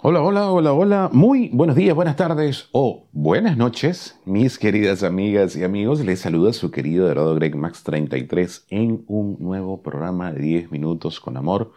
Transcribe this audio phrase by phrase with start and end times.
[0.00, 1.10] Hola, hola, hola, hola.
[1.12, 6.04] Muy buenos días, buenas tardes o buenas noches, mis queridas amigas y amigos.
[6.04, 11.18] Les saluda su querido Dorado Greg Max 33 en un nuevo programa de 10 minutos
[11.18, 11.72] con amor.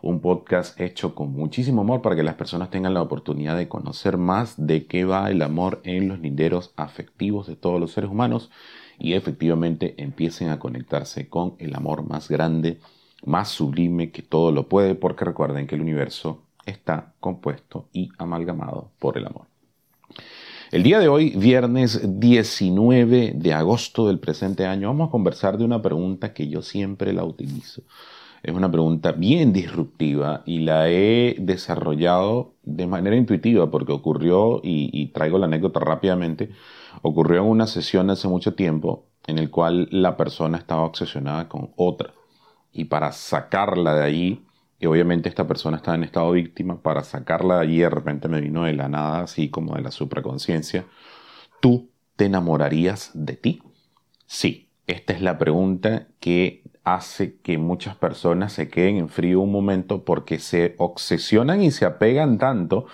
[0.00, 4.16] Un podcast hecho con muchísimo amor para que las personas tengan la oportunidad de conocer
[4.16, 8.50] más de qué va el amor en los linderos afectivos de todos los seres humanos
[8.98, 12.80] y efectivamente empiecen a conectarse con el amor más grande,
[13.26, 18.90] más sublime que todo lo puede, porque recuerden que el universo está compuesto y amalgamado
[18.98, 19.46] por el amor.
[20.70, 25.64] El día de hoy, viernes 19 de agosto del presente año, vamos a conversar de
[25.64, 27.82] una pregunta que yo siempre la utilizo.
[28.42, 35.06] Es una pregunta bien disruptiva y la he desarrollado de manera intuitiva porque ocurrió, y,
[35.06, 36.50] traigo la anécdota rápidamente,
[37.02, 41.70] ocurrió en una sesión hace mucho tiempo en el cual la persona estaba obsesionada con
[41.76, 42.12] otra.
[42.72, 44.46] Y para sacarla de allí,
[44.80, 48.40] y obviamente esta persona estaba en estado víctima, para sacarla de allí de repente me
[48.40, 50.86] vino de la nada, así como de la supraconciencia,
[51.60, 53.62] ¿tú te enamorarías de ti?
[54.26, 59.52] Sí, esta es la pregunta que hace que muchas personas se queden en frío un
[59.52, 62.86] momento porque se obsesionan y se apegan tanto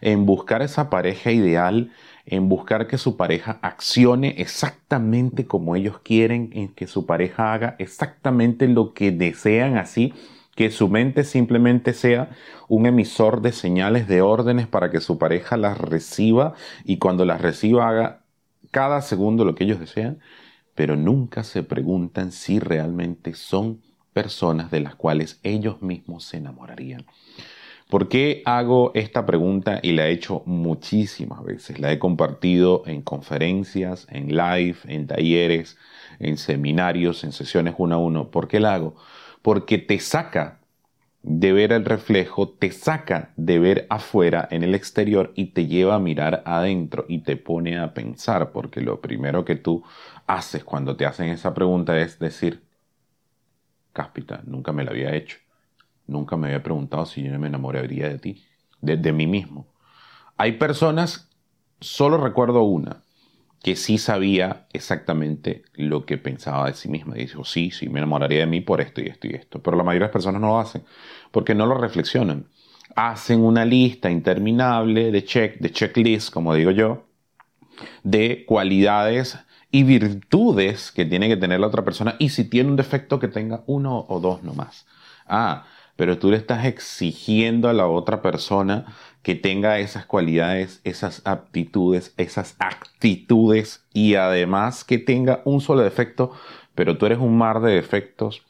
[0.00, 1.90] en buscar esa pareja ideal,
[2.26, 7.76] en buscar que su pareja accione exactamente como ellos quieren, en que su pareja haga
[7.78, 10.12] exactamente lo que desean así
[10.56, 12.30] que su mente simplemente sea
[12.68, 17.40] un emisor de señales, de órdenes para que su pareja las reciba y cuando las
[17.40, 18.24] reciba haga
[18.70, 20.20] cada segundo lo que ellos desean,
[20.74, 27.06] pero nunca se preguntan si realmente son personas de las cuales ellos mismos se enamorarían.
[27.88, 31.80] ¿Por qué hago esta pregunta y la he hecho muchísimas veces?
[31.80, 35.76] La he compartido en conferencias, en live, en talleres,
[36.20, 38.30] en seminarios, en sesiones uno a uno.
[38.30, 38.94] ¿Por qué la hago?
[39.42, 40.60] Porque te saca
[41.22, 45.96] de ver el reflejo, te saca de ver afuera en el exterior y te lleva
[45.96, 49.84] a mirar adentro y te pone a pensar, porque lo primero que tú
[50.26, 52.62] haces cuando te hacen esa pregunta es decir,
[53.92, 55.38] Cáspita, nunca me la había hecho,
[56.06, 58.44] nunca me había preguntado si yo me enamoraría de ti,
[58.80, 59.66] de, de mí mismo.
[60.36, 61.30] Hay personas,
[61.80, 63.02] solo recuerdo una,
[63.62, 67.16] que sí sabía exactamente lo que pensaba de sí misma.
[67.16, 69.62] Y dijo, sí, sí, me enamoraría de mí por esto y esto y esto.
[69.62, 70.82] Pero la mayoría de personas no lo hacen
[71.30, 72.46] porque no lo reflexionan.
[72.96, 77.06] Hacen una lista interminable de check, de checklist, como digo yo,
[78.02, 79.38] de cualidades
[79.70, 83.28] y virtudes que tiene que tener la otra persona y si tiene un defecto que
[83.28, 84.86] tenga uno o dos nomás.
[85.26, 85.66] Ah,
[85.96, 88.86] pero tú le estás exigiendo a la otra persona
[89.22, 96.32] que tenga esas cualidades, esas aptitudes, esas actitudes y además que tenga un solo defecto,
[96.74, 98.42] pero tú eres un mar de defectos,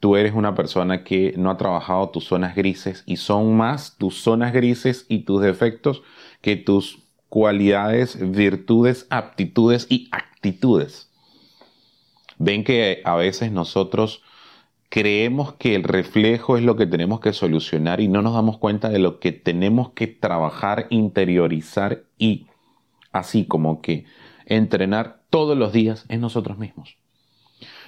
[0.00, 4.22] tú eres una persona que no ha trabajado tus zonas grises y son más tus
[4.22, 6.02] zonas grises y tus defectos
[6.40, 11.10] que tus cualidades, virtudes, aptitudes y actitudes.
[12.38, 14.22] Ven que a veces nosotros
[14.94, 18.90] creemos que el reflejo es lo que tenemos que solucionar y no nos damos cuenta
[18.90, 22.46] de lo que tenemos que trabajar, interiorizar y
[23.10, 24.04] así como que
[24.46, 26.96] entrenar todos los días en nosotros mismos.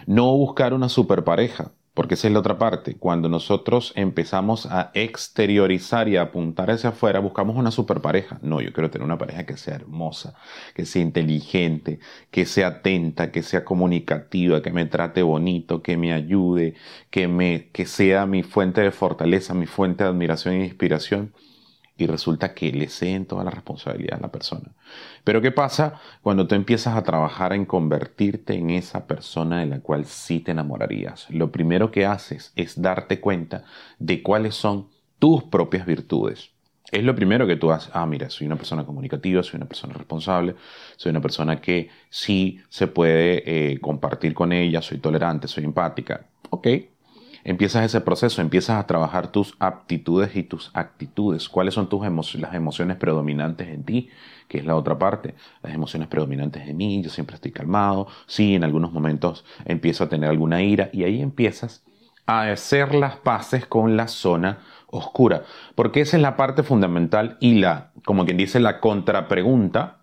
[0.09, 2.97] No buscar una superpareja, porque esa es la otra parte.
[2.97, 8.39] Cuando nosotros empezamos a exteriorizar y a apuntar hacia afuera, buscamos una super pareja.
[8.43, 10.35] No, yo quiero tener una pareja que sea hermosa,
[10.75, 11.99] que sea inteligente,
[12.31, 16.75] que sea atenta, que sea comunicativa, que me trate bonito, que me ayude,
[17.11, 21.33] que, me, que sea mi fuente de fortaleza, mi fuente de admiración e inspiración
[21.99, 24.73] y resulta que le ceden toda la responsabilidad a la persona.
[25.25, 29.81] Pero ¿qué pasa cuando tú empiezas a trabajar en convertirte en esa persona de la
[29.81, 31.29] cual sí te enamorarías?
[31.31, 33.65] Lo primero que haces es darte cuenta
[33.99, 36.51] de cuáles son tus propias virtudes.
[36.93, 37.91] Es lo primero que tú haces.
[37.95, 40.55] Ah, mira, soy una persona comunicativa, soy una persona responsable,
[40.97, 46.29] soy una persona que sí se puede eh, compartir con ella, soy tolerante, soy empática.
[46.51, 46.69] Ok,
[47.47, 51.49] empiezas ese proceso, empiezas a trabajar tus aptitudes y tus actitudes.
[51.49, 54.11] ¿Cuáles son tus las emociones predominantes en ti?
[54.49, 55.37] Que es la otra parte.
[55.63, 58.09] Las emociones predominantes en mí, yo siempre estoy calmado.
[58.27, 61.85] Sí, en algunos momentos empiezo a tener alguna ira y ahí empiezas
[62.27, 64.59] a hacer las paces con la zona
[64.89, 65.45] oscura.
[65.77, 69.99] Porque esa es la parte fundamental y la, como quien dice, la contrapregunta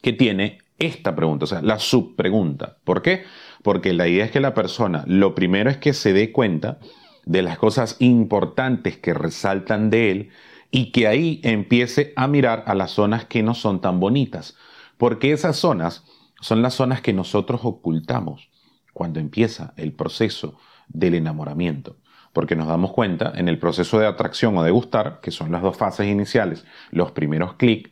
[0.00, 2.78] que tiene esta pregunta, o sea, la subpregunta.
[2.84, 3.24] ¿Por qué?
[3.62, 6.78] Porque la idea es que la persona, lo primero es que se dé cuenta
[7.26, 10.30] de las cosas importantes que resaltan de él
[10.70, 14.56] y que ahí empiece a mirar a las zonas que no son tan bonitas.
[14.96, 16.04] Porque esas zonas
[16.40, 18.50] son las zonas que nosotros ocultamos
[18.92, 20.58] cuando empieza el proceso
[20.88, 21.96] del enamoramiento.
[22.32, 25.62] porque nos damos cuenta en el proceso de atracción o de gustar, que son las
[25.62, 27.90] dos fases iniciales, los primeros clics,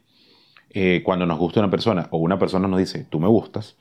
[0.71, 3.77] eh, cuando nos gusta una persona o una persona nos dice, tú me gustas,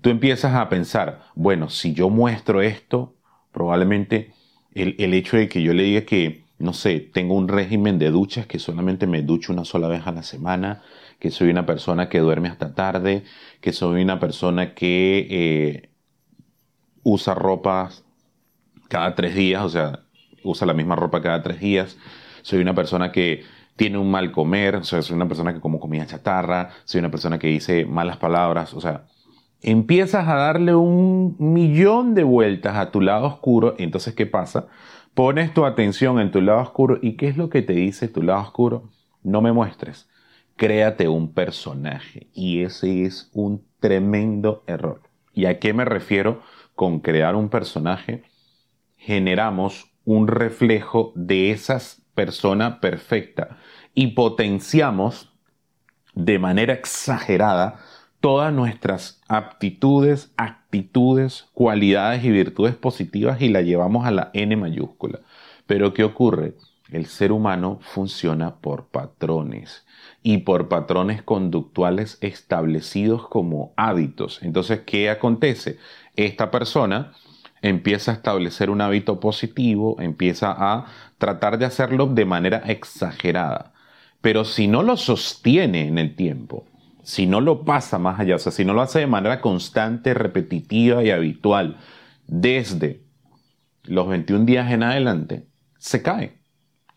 [0.00, 3.14] tú empiezas a pensar, bueno, si yo muestro esto,
[3.52, 4.32] probablemente
[4.74, 8.10] el, el hecho de que yo le diga que, no sé, tengo un régimen de
[8.10, 10.82] duchas que solamente me ducho una sola vez a la semana,
[11.18, 13.24] que soy una persona que duerme hasta tarde,
[13.60, 15.90] que soy una persona que eh,
[17.02, 17.90] usa ropa
[18.88, 20.00] cada tres días, o sea,
[20.42, 21.96] usa la misma ropa cada tres días,
[22.42, 23.44] soy una persona que
[23.76, 27.10] tiene un mal comer, o sea, soy una persona que como comida chatarra, soy una
[27.10, 29.06] persona que dice malas palabras, o sea,
[29.62, 34.68] empiezas a darle un millón de vueltas a tu lado oscuro, entonces ¿qué pasa?
[35.14, 38.22] Pones tu atención en tu lado oscuro y ¿qué es lo que te dice tu
[38.22, 38.90] lado oscuro?
[39.22, 40.08] No me muestres
[40.58, 42.26] créate un personaje.
[42.34, 45.00] Y ese es un tremendo error.
[45.32, 46.42] ¿Y a qué me refiero
[46.74, 48.24] con crear un personaje?
[48.96, 51.80] Generamos un reflejo de esa
[52.14, 53.56] persona perfecta
[53.94, 55.32] y potenciamos
[56.14, 57.78] de manera exagerada
[58.20, 65.20] todas nuestras aptitudes, actitudes, cualidades y virtudes positivas y la llevamos a la N mayúscula.
[65.66, 66.54] Pero ¿qué ocurre?
[66.90, 69.84] El ser humano funciona por patrones
[70.22, 74.40] y por patrones conductuales establecidos como hábitos.
[74.42, 75.78] Entonces, ¿qué acontece?
[76.16, 77.12] Esta persona
[77.60, 80.86] empieza a establecer un hábito positivo, empieza a
[81.18, 83.74] tratar de hacerlo de manera exagerada.
[84.20, 86.64] Pero si no lo sostiene en el tiempo,
[87.08, 90.12] si no lo pasa más allá, o sea, si no lo hace de manera constante,
[90.12, 91.78] repetitiva y habitual
[92.26, 93.00] desde
[93.84, 95.46] los 21 días en adelante,
[95.78, 96.36] se cae.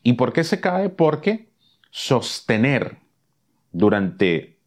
[0.04, 0.90] ¿Y por qué se cae?
[0.90, 1.54] Porque
[1.92, 2.98] sostener
[3.72, 4.60] durante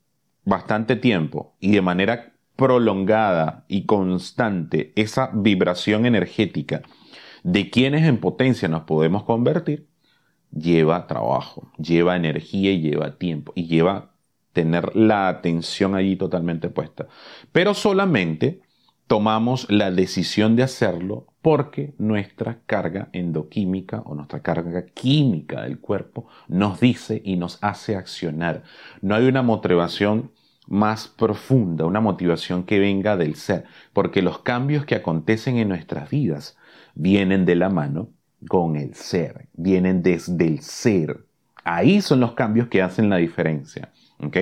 [0.46, 6.81] bastante tiempo y de manera prolongada y constante esa vibración energética
[7.43, 9.88] de quienes en potencia nos podemos convertir,
[10.50, 14.13] lleva trabajo, lleva energía y lleva tiempo y lleva
[14.55, 17.09] tener la atención allí totalmente puesta.
[17.53, 18.62] Pero solamente
[19.06, 26.27] tomamos la decisión de hacerlo porque nuestra carga endoquímica o nuestra carga química del cuerpo
[26.49, 28.62] nos dice y nos hace accionar.
[29.03, 30.31] No hay una motivación
[30.67, 36.09] más profunda, una motivación que venga del ser, porque los cambios que acontecen en nuestras
[36.09, 36.56] vidas
[36.95, 38.09] vienen de la mano
[38.49, 41.27] con el ser, vienen desde el ser.
[41.64, 43.90] Ahí son los cambios que hacen la diferencia.
[44.22, 44.37] ¿ok?,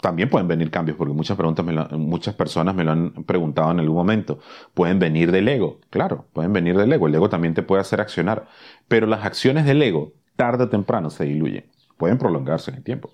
[0.00, 3.96] también pueden venir cambios, porque muchas, preguntas muchas personas me lo han preguntado en algún
[3.96, 4.38] momento.
[4.74, 7.06] Pueden venir del ego, claro, pueden venir del ego.
[7.06, 8.46] El ego también te puede hacer accionar.
[8.88, 11.66] Pero las acciones del ego, tarde o temprano, se diluyen.
[11.96, 13.10] Pueden prolongarse en el tiempo.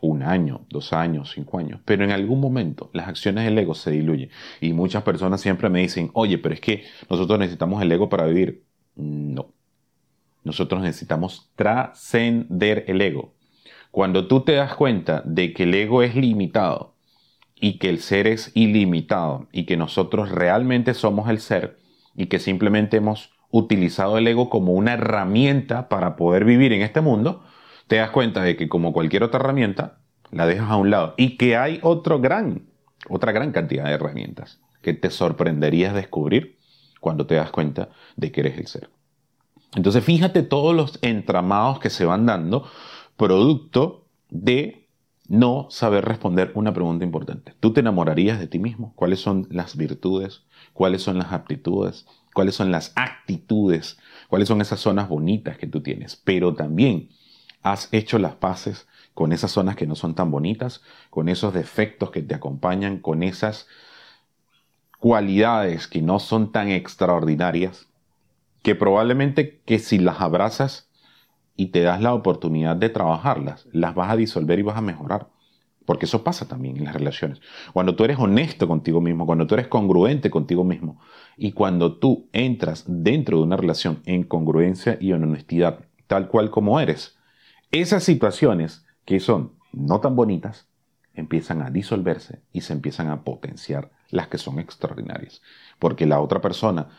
[0.00, 1.80] Un año, dos años, cinco años.
[1.84, 4.30] Pero en algún momento las acciones del ego se diluyen.
[4.60, 8.26] Y muchas personas siempre me dicen, oye, pero es que nosotros necesitamos el ego para
[8.26, 8.64] vivir.
[8.96, 9.52] No.
[10.44, 13.34] Nosotros necesitamos trascender el ego.
[13.90, 16.94] Cuando tú te das cuenta de que el ego es limitado
[17.54, 21.78] y que el ser es ilimitado y que nosotros realmente somos el ser
[22.14, 27.00] y que simplemente hemos utilizado el ego como una herramienta para poder vivir en este
[27.00, 27.44] mundo,
[27.86, 29.98] te das cuenta de que como cualquier otra herramienta,
[30.30, 32.62] la dejas a un lado y que hay otro gran,
[33.08, 36.58] otra gran cantidad de herramientas que te sorprenderías descubrir
[37.00, 38.90] cuando te das cuenta de que eres el ser.
[39.74, 42.66] Entonces fíjate todos los entramados que se van dando
[43.16, 44.88] producto de
[45.28, 47.54] no saber responder una pregunta importante.
[47.60, 48.92] ¿Tú te enamorarías de ti mismo?
[48.96, 50.42] ¿Cuáles son las virtudes?
[50.74, 52.06] ¿Cuáles son las aptitudes?
[52.34, 53.98] ¿Cuáles son las actitudes?
[54.28, 56.16] ¿Cuáles son esas zonas bonitas que tú tienes?
[56.16, 57.08] Pero también
[57.62, 62.10] has hecho las paces con esas zonas que no son tan bonitas, con esos defectos
[62.10, 63.66] que te acompañan, con esas
[64.98, 67.86] cualidades que no son tan extraordinarias,
[68.62, 70.88] que probablemente que si las abrazas
[71.56, 75.28] y te das la oportunidad de trabajarlas, las vas a disolver y vas a mejorar.
[75.84, 77.40] Porque eso pasa también en las relaciones.
[77.72, 81.00] Cuando tú eres honesto contigo mismo, cuando tú eres congruente contigo mismo
[81.36, 86.50] y cuando tú entras dentro de una relación en congruencia y en honestidad, tal cual
[86.50, 87.18] como eres,
[87.72, 90.68] esas situaciones que son no tan bonitas
[91.14, 95.42] empiezan a disolverse y se empiezan a potenciar las que son extraordinarias.
[95.78, 96.90] Porque la otra persona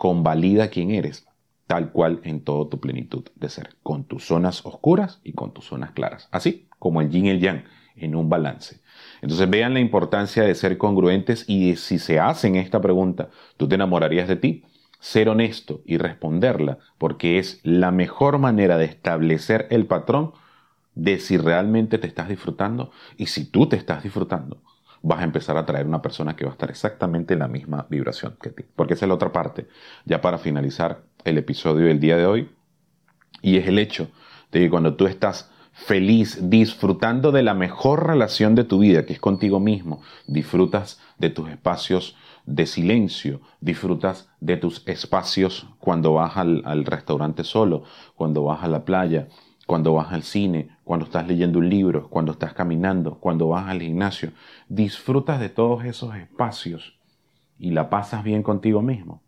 [0.00, 1.26] convalida quién eres
[1.66, 5.66] tal cual en toda tu plenitud de ser, con tus zonas oscuras y con tus
[5.66, 7.64] zonas claras, así como el yin y el yang,
[7.96, 8.80] en un balance.
[9.20, 13.28] Entonces vean la importancia de ser congruentes y si se hacen esta pregunta,
[13.58, 14.64] ¿tú te enamorarías de ti?
[15.00, 20.32] Ser honesto y responderla, porque es la mejor manera de establecer el patrón
[20.94, 24.62] de si realmente te estás disfrutando y si tú te estás disfrutando.
[25.02, 27.86] Vas a empezar a traer una persona que va a estar exactamente en la misma
[27.88, 28.64] vibración que ti.
[28.76, 29.68] Porque esa es la otra parte,
[30.04, 32.50] ya para finalizar el episodio del día de hoy,
[33.42, 34.10] y es el hecho
[34.52, 39.14] de que cuando tú estás feliz, disfrutando de la mejor relación de tu vida, que
[39.14, 46.36] es contigo mismo, disfrutas de tus espacios de silencio, disfrutas de tus espacios cuando vas
[46.36, 47.84] al, al, restaurante solo,
[48.16, 49.28] cuando vas a la playa,
[49.66, 53.80] cuando vas al cine, cuando estás leyendo un libro, cuando estás caminando, cuando vas al
[53.80, 54.32] gimnasio.
[54.68, 56.98] Disfrutas de todos esos espacios
[57.60, 59.22] y la pasas bien contigo mismo.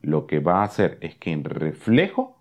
[0.00, 2.40] Lo que va a hacer es que en reflejo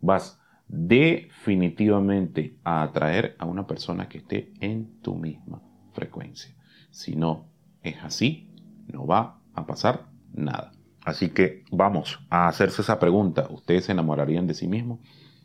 [0.00, 5.60] vas definitivamente a atraer a una persona que esté en tu misma
[5.92, 6.54] frecuencia.
[6.92, 7.48] Si no
[7.82, 8.48] es así,
[8.86, 10.70] no va a pasar nada.
[11.04, 13.48] Así que vamos a hacerse esa pregunta.
[13.50, 15.00] ¿Ustedes se enamorarían de sí mismos?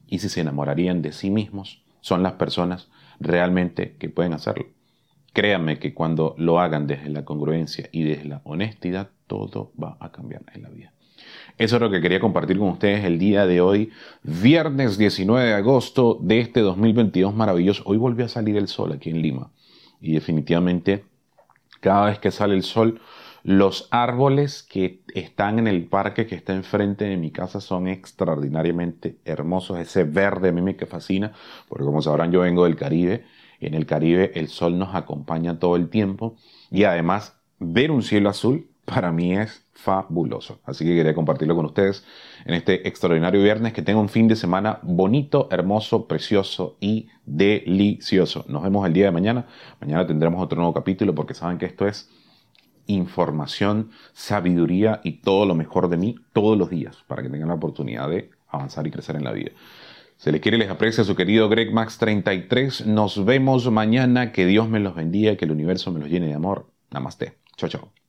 [0.05, 2.89] Y si se enamorarían de sí mismos, son las personas
[3.21, 4.65] realmente que pueden hacerlo.
[5.31, 10.11] Créanme que cuando lo hagan desde la congruencia y desde la honestidad, todo va a
[10.11, 10.93] cambiar en la vida.
[11.57, 13.91] Eso es lo que quería compartir con ustedes el día de hoy,
[14.21, 17.83] viernes 19 de agosto de este 2022 maravilloso.
[17.85, 19.49] Hoy volvió a salir el sol aquí en Lima
[20.01, 21.05] y definitivamente
[21.79, 22.99] cada vez que sale el sol,
[23.43, 29.17] los árboles que están en el parque que está enfrente de mi casa son extraordinariamente
[29.25, 29.79] hermosos.
[29.79, 31.33] Ese verde a mí me fascina,
[31.67, 33.25] porque como sabrán yo vengo del Caribe.
[33.59, 36.35] En el Caribe el sol nos acompaña todo el tiempo
[36.71, 40.59] y además ver un cielo azul para mí es fabuloso.
[40.65, 42.05] Así que quería compartirlo con ustedes
[42.45, 43.73] en este extraordinario viernes.
[43.73, 48.45] Que tenga un fin de semana bonito, hermoso, precioso y delicioso.
[48.47, 49.47] Nos vemos el día de mañana.
[49.79, 52.09] Mañana tendremos otro nuevo capítulo porque saben que esto es
[52.87, 57.55] información, sabiduría y todo lo mejor de mí todos los días para que tengan la
[57.55, 59.51] oportunidad de avanzar y crecer en la vida.
[60.17, 62.85] Se les quiere y les aprecia su querido Greg Max 33.
[62.87, 64.31] Nos vemos mañana.
[64.31, 66.67] Que Dios me los bendiga, que el universo me los llene de amor.
[66.91, 67.33] Namaste.
[67.57, 68.02] Chao, chao.